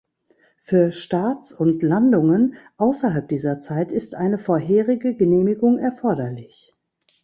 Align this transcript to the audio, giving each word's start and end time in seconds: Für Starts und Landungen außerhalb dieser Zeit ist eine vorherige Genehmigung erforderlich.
Für 0.63 0.91
Starts 0.91 1.53
und 1.53 1.83
Landungen 1.83 2.55
außerhalb 2.77 3.27
dieser 3.29 3.59
Zeit 3.59 3.91
ist 3.91 4.15
eine 4.15 4.39
vorherige 4.39 5.13
Genehmigung 5.15 5.77
erforderlich. 5.77 6.73